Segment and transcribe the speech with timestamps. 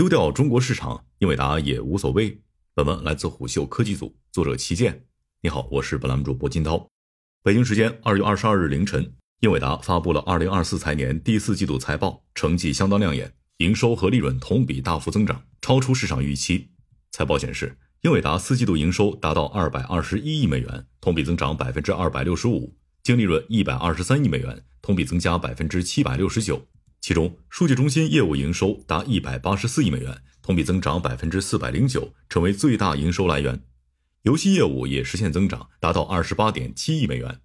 [0.00, 2.40] 丢掉中国市场，英伟达也无所谓。
[2.72, 5.04] 本文来自虎嗅科技组，作者齐健。
[5.42, 6.88] 你好，我是本栏目主播金涛。
[7.42, 16.70] 北京时间二月二十二日凌晨，英伟达发布了二零二四财年第四季度财报，成绩相当亮眼，营收和利润同比大幅增长，超出市场预期。
[17.10, 26.66] 财报显示，英伟达四季度营收达到二百二十一亿美元，同比增长百分之二百六十五，净利润一百二十三亿美元，同比增加百分之七百六十九。
[27.00, 33.62] 其中，数据中心业务营收达一百八十四亿美元，同比增长百分之四百零九，成为最大营收来源。
[34.22, 37.40] 游戏业务也实现增长，达到二十八点七亿美元。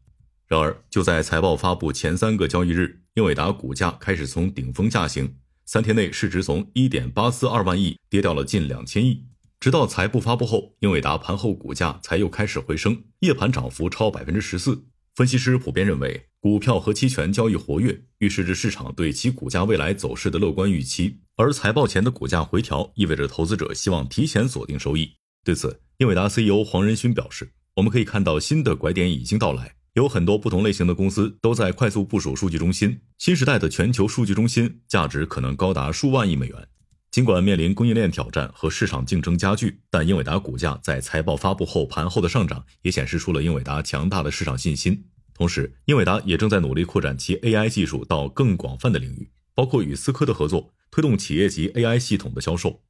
[0.47, 9.25] 然而，就在财报发布前三个交易日，英伟达股价开始从顶峰下行，三天内市值从一点八四二万亿跌掉了近两千亿。
[9.57, 14.85] 直到财报发布后，英伟达盘后股价才又开始回升，夜盘涨幅超百分之十四。
[15.15, 21.17] 分析师普遍认为，股票和期权交易活跃，预示着市场对其股价未来走势的乐观预期。
[21.37, 25.09] 而财报前的股价回调，意味着投资者希望提前锁定收益。
[25.43, 33.01] 对此，英伟达 CEO 黄仁勋表示：“我们可以看到新的拐点已经到来，有很多不同类型的公司都在快速部署数据中心。
[33.17, 36.67] 新时代的全球数据中心价值可能高达数万亿美元。”
[37.09, 45.05] 尽管面临供应链挑战和市场竞争加剧，但英伟达股价在财报发布后盘后的上涨，也显示出了英伟达强大的市场信心。
[45.37, 52.81] 同时，英伟达也正在努力扩展其 AI 技术到更广泛的领域，包括与思科的合作，推动企业级 AI 系统的销售。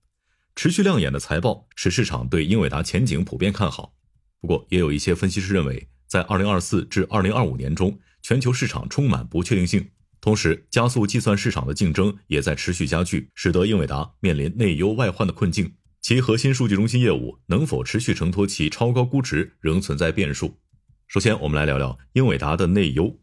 [0.56, 3.96] 持续亮眼的财报使市场对英伟达前景普遍看好。
[4.40, 9.90] 不过，也有一些分析师认为，在2024至2025年中，全球市场充满不确定性。
[10.22, 15.74] 同时，加速计算市场的竞争也在持续加剧，使得英伟达面临内忧外患的困境。
[16.00, 20.60] 其核心数据中心业务能否持续承托其超高估值，仍存在变数。
[21.08, 23.20] 首先，我们来聊聊英伟达的内忧。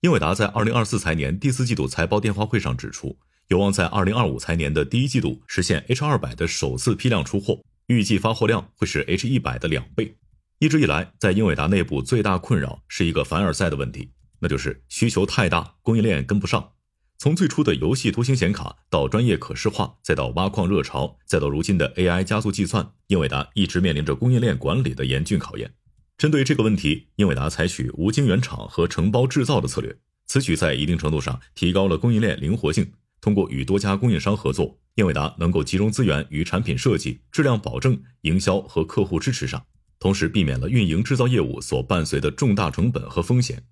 [0.00, 10.16] 英伟达在2024财年第四季度财报电话会上指出，有望在2025财年的第一季度实现 H200 的首次批量出货，预计发货量会是 H100 的两倍。
[10.58, 14.10] 一直以来，在英伟达内部最大困扰是一个凡尔赛的问题。
[14.40, 16.72] 那就是需求太大，供应链跟不上。
[17.18, 25.74] 从最初的游戏图形显卡到专业可视化，再到挖矿热潮，再到如今的 AI 加速计算，英伟达一直面临着供应链管理的严峻考验。
[26.18, 29.96] 针对这个问题，英伟达采取无晶圆厂和承包制造的策略，
[30.26, 32.92] 此举在一定程度上提高了供应链灵活性。
[33.20, 39.64] 通过与多家供应商合作，英伟达能够集中资源于产品设计、质量保证、营销和客户支持上，
[40.00, 43.62] 同时避免了运营制造业务所伴随的重大成本和风险。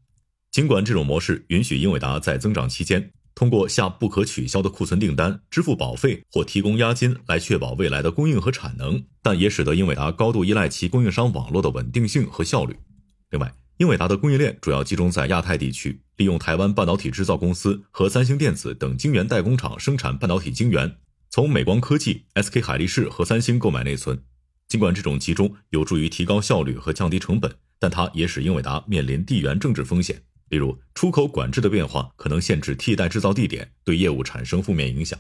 [0.53, 12.75] 尽管这种模式允许英伟达在增长期间通过下不可取消的库存订单、支付保费或提供押金来确保未来的供应和产能，但也使得英伟达高度依赖其供应商网络的稳定性和效率。
[13.31, 20.97] 另外，英伟达的供应链主要集中在亚太地区，利用台湾半导体制造公司和三星电子等晶圆代工厂生产半导体晶圆，
[21.29, 24.23] 从美光科技、SK 海力士和三星购买内存。
[24.67, 30.23] 尽管这种集中有助于提高效率和降低成本，但它也使英伟达面临地缘政治风险。
[30.49, 35.19] 例如，出口管制的变化可能限制替代制造地点，对业务产生负面影响。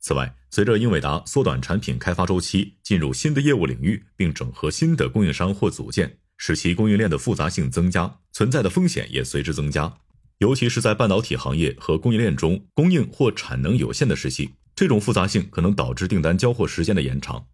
[0.00, 9.98] 此外，随着英伟达缩短产品开发周期，进入新的业务领域，并整合新的供应商或组件，使其供应链的复杂性增加，存在的风险也随之增加。
[10.38, 17.46] 尤其是在半导体行业和供应链中供应或产能有限的时期，这种复杂性可能导致订单交货时间的延长。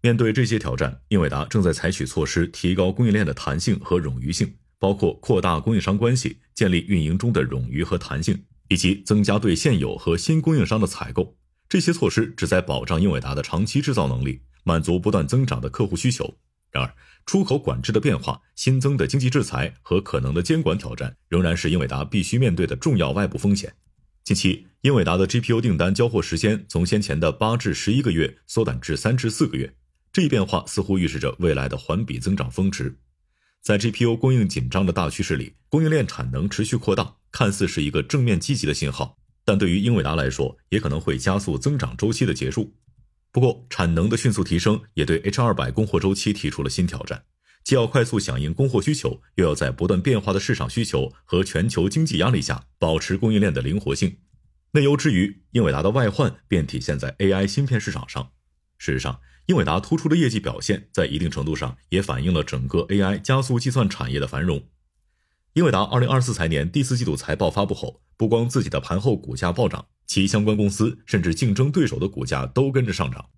[0.00, 4.52] 面对这些挑战，英伟达正在采取措施，提高供应链的弹性和冗余性。
[4.82, 11.36] 包括扩大供应商关系、建立运营中的冗余和弹性，以及增加对现有和新供应商的采购。
[11.68, 16.36] 这些措施旨在保障英伟达的长期制造能力，满足不断增长的客户需求。
[16.72, 16.92] 然而，
[17.26, 23.72] 出口管制的变化、新增的经济制裁和可能的监管挑战，仍然是英伟达必须面对的重要外部风险。
[24.24, 29.72] 近期，英伟达的 GPU 订单交货时间从先前的八至十一个月缩短至三至四个月，
[30.12, 32.98] 这一变化似乎预示着未来的环比增长峰值。
[33.62, 42.74] 在 GPU 供应紧张的大趋势里，供应链产能持续扩大，看似是一个正面积极的信号，但对于英伟达来说，也可能会加速增长周期的结束。
[43.30, 47.22] 不过，产能的迅速提升也对 H200 供货周期提出了新挑战，
[47.62, 54.16] 既要快速响应供货需求，又要在不断变化的市场需求和全球经济压力下保持供应链的灵活性。
[54.72, 58.32] 内忧之余，英伟达的外患便体现在 AI 芯片市场上。
[58.78, 64.62] 事实上，英伟达突出的业绩表现，在一定程度上也反映了整个 AI 加速计算产业的繁荣。
[65.54, 73.30] 英伟达2024财年第四季度财报发布后，不光自己的盘后股价暴涨，其相关公司甚至竞争对手的股价都跟着上涨。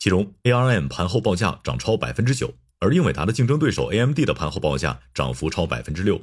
[0.00, 6.20] 其中，ARM 盘后报价涨超百分之九，而英伟达的竞争对手 AMD 的盘后报价涨幅超百分之六。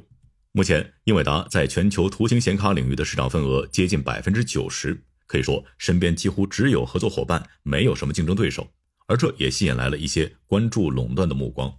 [0.52, 5.02] 目前，英伟达在全球图形显卡领域的市场份额接近百分之九十。
[5.26, 8.68] 可以说身边几乎只有合作伙伴，没有什么竞争对手。
[9.10, 11.74] 而这也吸引来了一些关注垄断的目光。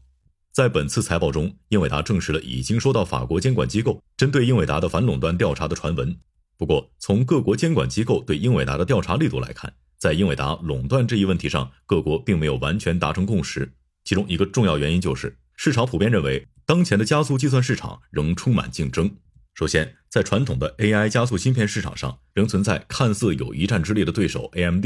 [0.51, 6.13] 在本次财报中，英伟达证实了已经收到法国监管机构针对英伟达的反垄断调查的传闻。
[6.57, 13.72] 不过，从各国监管机构对英伟达的调查力度来看，在英伟达垄断这一问题上，各国并没有完全达成共识。
[14.04, 19.10] 其中一个重要原因就是，市场普遍认为，当前的加速计算市场仍充满竞争。
[19.54, 24.86] 首先，在传统的 AI 加速芯片市场上，仍存在看似有一战之力的对手 AMD。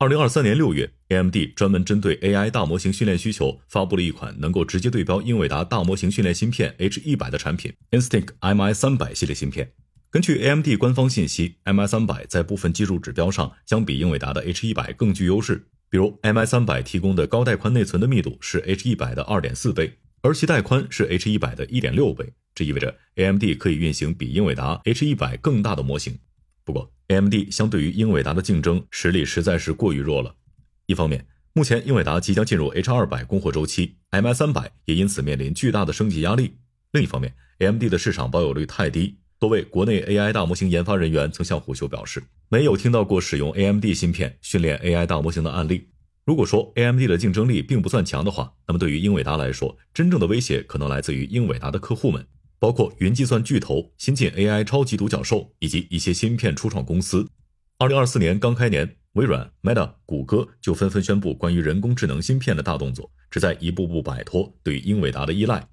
[0.00, 9.72] 二零二三年六月，AMD 专门针对 AI 大模型训练需求，发布了一款能够直接对标英伟达大模型训练芯片 H 一百的产品 ——Instinct MI 三百系列芯片。
[10.10, 19.98] 根据 AMD 官方信息，MI 三百在部分技术指标上相比英伟达的 H 一百更具优势，比如 MI 三百提供的高带宽内存的密度是 H 一百的二点四倍。
[20.22, 26.18] 而其带宽是 H 一百的一点六倍，这意味着 AMD 可以运行比英伟达 H 一百更大的模型。
[26.70, 30.36] 不过，AMD 相对于英伟达的竞争实力实在是过于弱了。
[30.86, 36.58] 一方面，目前英伟达即将进入 H 二百供货周期，MI 三百也因此面临巨大的升级压力。
[36.92, 45.88] 另一方面，AMD 的市场保有率太低，多位国内 AI 大模型研发人员曾向虎嗅表示，没有听到过使用 AMD 芯片训练 AI 大模型的案例。
[46.24, 52.24] 如果说 AMD 的竞争力并不算强的话，那么对于英伟达来说，真正的威胁可能来自于英伟达的客户们，
[52.60, 57.26] 包括云计算巨头、新晋 AI 超级独角兽以及一些芯片初创公司。
[57.78, 65.66] 二零二四年刚开年，微软、Meta、谷歌就纷纷宣布关于人工智能芯片的大动作，旨在一步步摆脱对英伟达的依赖。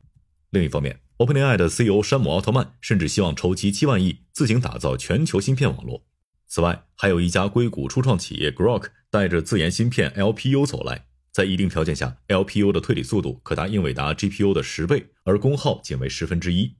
[0.51, 6.05] 另一方面，OpenAI 的 CEO 山姆奥特曼甚至希望筹集七万亿，自行打造全球芯片网络。
[6.47, 11.07] 此外，还有一家硅谷初创企业 Grok 带着自研芯片 LPU 走来，
[11.37, 16.77] 在一定条件下，LPU 的推理速度可达英伟达 GPU 的十倍，而功耗仅为十分之一。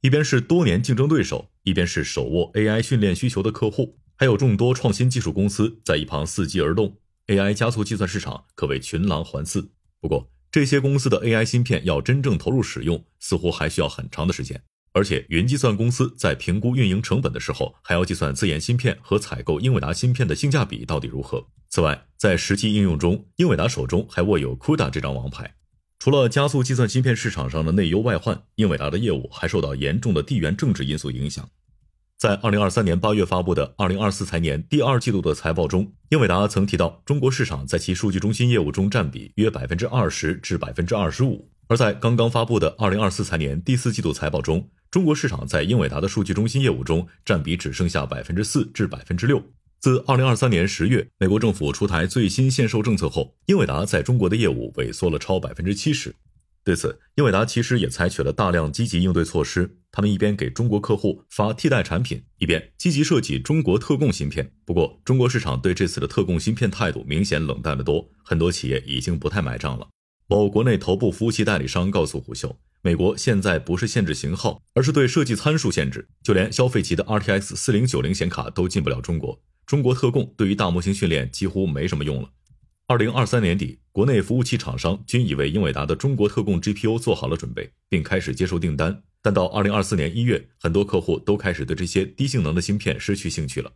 [0.00, 6.96] 一边是多年竞争对手，一边是手握 AI 训练需求的客户，还有众多创新技术公司在一旁伺机而动
[7.28, 9.68] ，AI 加速计算市场可谓群狼环伺。
[10.00, 14.60] 不过，这些公司的 AI 芯片要真正投入使用，似乎还需要很长的时间。
[14.92, 21.46] 而且，云计算公司在评估运营成本的时候，还要计算自研芯片和采购英伟达芯片的性价比到底如何。
[21.70, 25.54] 此外，在实际应用中，英伟达手中还握有 CUDA 这张王牌。
[26.00, 31.48] 除了加速计算芯片市场上的内忧外患，英伟达的业务还受到严重的地缘政治因素影响。
[32.18, 41.48] 在二零二三年八月发布的二零二四财年第二季度的财报中，英伟达曾提到，中国市场在其数据中心业务中占比约百分之二十至百分之二十五。
[41.68, 49.40] 而在刚刚发布的二零二四财年第四季度财报中，中国市场在英伟达的数据中心业务中占比只剩下百分之四至百分之六。
[49.80, 56.14] 自二零二三年十月，美国政府出台最新限售政策后，英伟达在中国的业务萎缩了超百分之七十。
[56.62, 59.78] 对此，英伟达其实也采取了大量积极应对措施。
[59.90, 64.52] 他们一边给中国客户发替代产品，一边积极设计中国特供芯片。
[64.66, 69.88] 不过，中国市场对这次的特供芯片态度明显冷淡得多，很多企业已经不太买账了。
[70.26, 79.40] 某国内头部服务器代理商告诉虎嗅，美国现在不是限制型号，而是对设计参数限制，就连消费级的 RTX 四零九零显卡都进不了中国。
[79.70, 82.28] 中国特供对于大模型训练几乎没什么用了。
[82.88, 89.04] 二零二三年底，国内服务器厂商均已为英伟达的中国特供 GPU 做好了准备，并开始接受订单。
[89.22, 93.70] 但到二零二四年一月，很多客户都开始对这些低性能的芯片失去兴趣了。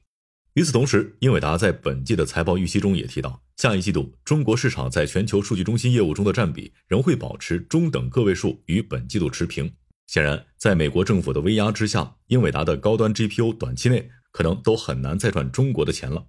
[0.55, 9.73] 与此同时，英伟达在本季的财报预期中也提到，下一季度中国市场在全球数据中心业务中的占比仍会保持中等个位数，与本季度持平。
[10.09, 16.27] 显然，在美国政府的威压之下，英伟达的高端 GPU 短期内可能都很难再赚中国的钱了。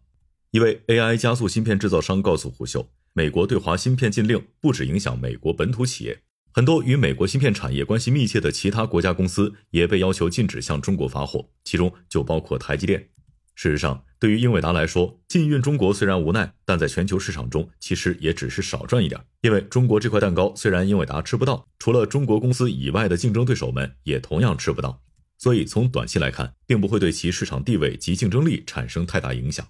[0.52, 6.22] 一位 AI 加速芯片制造商告诉虎嗅，美国对华芯片禁令不止影响美国本土企业，
[6.54, 13.10] 很多与美国芯片产业关系密切的其他国家公司也被要求禁止向中国发货，其中就包括台积电。
[13.56, 19.20] 事实上，对于英伟达来说，禁运中国虽然无奈，但在全球市场中其实也只是少赚一点。
[19.42, 25.02] 因为中国这块蛋糕虽然英伟达吃不到，除了中国公司以外的竞争对手们也同样吃不到。
[25.46, 29.68] 所以从短期来看，并不会对其市场地位及竞争力产生太大影响。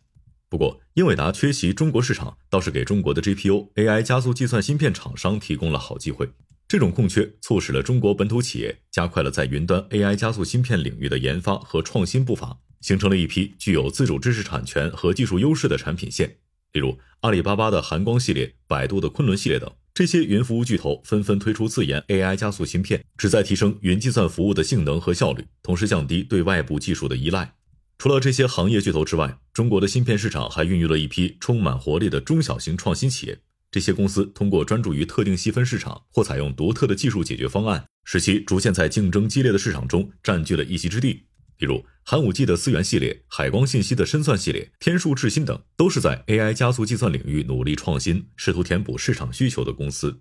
[0.48, 6.30] 不过，英伟达缺席中国市场，倒是给中国的 GPU AI 加速计算芯片厂商提供了好机会。
[6.66, 12.58] 这种空缺促使了中国本土企业加快了在云端 AI 加速芯片领域的研发和创新步伐。
[12.80, 16.38] 形成了一批具有自主知识产权和技术优势的产品线，
[16.72, 19.70] 例如阿里巴巴的寒光系列、百度的昆仑系列等。
[19.96, 27.56] 这些云服务巨头纷纷推出自研 AI 加速芯片，旨在提升云计算服务的性能和效率，同时降低对外部技术的依赖。
[27.98, 33.40] 除了这些行业巨头之外，中国的芯片市场还孕育了一批充满活力的中小型创新企业。
[33.72, 41.24] 这些公司通过专注于特定细分市场或采用独特的技术解决方案，使其逐渐在竞争激烈的市场中占据了一席之地。
[41.58, 50.20] 比如寒武纪的思源系列、海光信息的深算系列、天数智新等，都是在 AI 加速计算领域努力创新，试图填补市场需求的公司。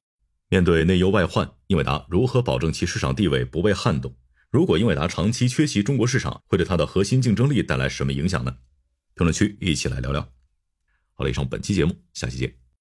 [0.49, 4.15] 面对内忧外患，英伟达如何保证其市场地位不被撼动？
[4.51, 8.57] 如果英伟达长期缺席中国市场，会对它的核心竞争力带来什么影响呢？
[9.15, 10.21] 评论区一起来聊聊。
[11.15, 12.64] 好了，以上本期节目，下期见。